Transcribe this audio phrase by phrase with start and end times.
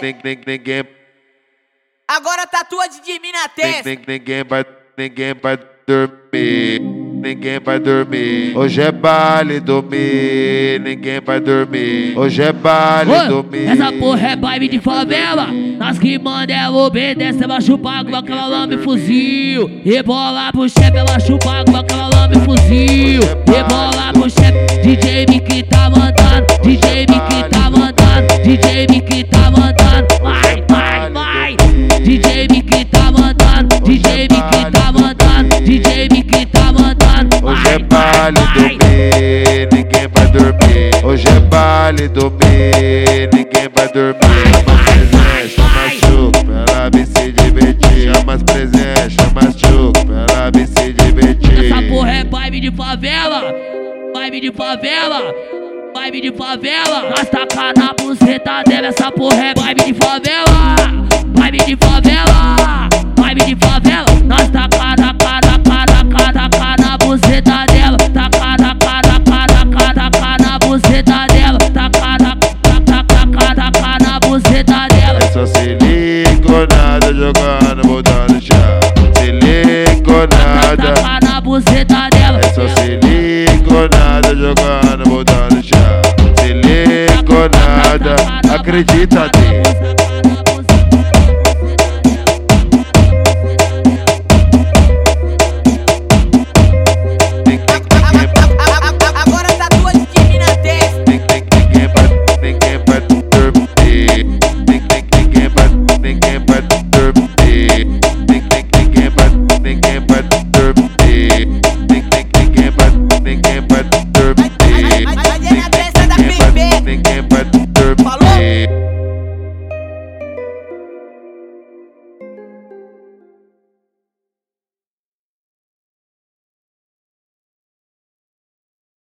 [0.00, 0.84] Ninguém, ninguém,
[2.08, 3.88] Agora tatua de mim na testa.
[3.88, 4.64] ninguém, ninguém vai,
[4.98, 6.80] ninguém vai dormir.
[7.22, 8.56] Ninguém vai dormir.
[8.56, 10.80] Hoje é baile dormir.
[10.80, 12.18] Ninguém vai dormir.
[12.18, 13.66] Hoje é baile Ô, dormir.
[13.68, 15.46] essa porra é vibe de favela.
[15.78, 19.80] Nas que manda ela obedece, ela chupa com aquela lame fuzil.
[19.84, 23.20] Rebola pro chefe, ela chupa com aquela lame fuzil.
[35.64, 37.46] DJ que tá mandando.
[37.46, 38.68] Hoje é baile vai.
[38.78, 41.04] dormir, ninguém vai dormir.
[41.04, 44.52] Hoje é baile dormir, ninguém vai dormir.
[44.52, 48.12] Chama as presentes, chama as chuco, pra ela vir se divertir.
[48.12, 51.64] Chama as presentes, chama as chuco, pra ela vir se divertir.
[51.64, 53.54] Essa porra é vibe de favela,
[54.14, 55.34] vibe de favela,
[55.94, 57.10] vibe de favela.
[57.10, 60.76] Nós taca na buceta dela, essa porra é vibe de favela,
[61.36, 64.11] vibe de favela, vibe de favela.
[76.42, 78.80] Liconada jogando, botando chá.
[79.16, 82.40] Se liconada, Taca na buceta dela.
[82.40, 86.02] é só se liconada jogando, botando chá.
[86.40, 88.16] Se liconada,
[88.54, 90.51] acredita, Deus.